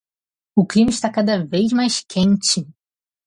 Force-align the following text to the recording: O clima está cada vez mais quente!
O 0.55 0.65
clima 0.65 0.89
está 0.89 1.11
cada 1.11 1.45
vez 1.45 1.71
mais 1.71 2.03
quente! 2.11 2.67